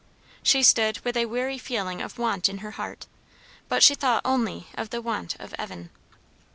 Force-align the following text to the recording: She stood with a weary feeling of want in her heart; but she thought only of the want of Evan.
She 0.41 0.63
stood 0.63 0.97
with 1.05 1.15
a 1.15 1.27
weary 1.27 1.59
feeling 1.59 2.01
of 2.01 2.17
want 2.17 2.49
in 2.49 2.57
her 2.65 2.71
heart; 2.71 3.05
but 3.69 3.83
she 3.83 3.93
thought 3.93 4.23
only 4.25 4.65
of 4.73 4.89
the 4.89 4.99
want 4.99 5.39
of 5.39 5.53
Evan. 5.59 5.91